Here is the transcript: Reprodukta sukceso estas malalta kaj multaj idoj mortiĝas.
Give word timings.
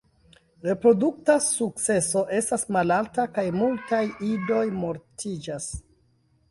Reprodukta 0.67 1.35
sukceso 1.47 2.23
estas 2.39 2.65
malalta 2.77 3.27
kaj 3.37 3.47
multaj 3.61 4.03
idoj 4.31 4.65
mortiĝas. 4.83 5.75